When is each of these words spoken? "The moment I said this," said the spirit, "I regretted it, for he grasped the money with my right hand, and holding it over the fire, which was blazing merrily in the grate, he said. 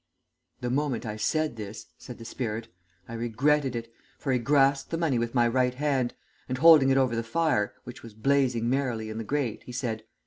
"The 0.61 0.71
moment 0.71 1.05
I 1.05 1.15
said 1.15 1.57
this," 1.57 1.85
said 1.99 2.17
the 2.17 2.25
spirit, 2.25 2.69
"I 3.07 3.13
regretted 3.13 3.75
it, 3.75 3.93
for 4.17 4.31
he 4.31 4.39
grasped 4.39 4.89
the 4.89 4.97
money 4.97 5.19
with 5.19 5.35
my 5.35 5.47
right 5.47 5.75
hand, 5.75 6.15
and 6.49 6.57
holding 6.57 6.89
it 6.89 6.97
over 6.97 7.15
the 7.15 7.21
fire, 7.21 7.75
which 7.83 8.01
was 8.01 8.15
blazing 8.15 8.67
merrily 8.67 9.11
in 9.11 9.19
the 9.19 9.23
grate, 9.23 9.61
he 9.63 9.71
said. 9.71 10.03